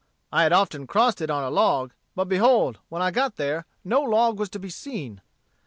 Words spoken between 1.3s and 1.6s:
a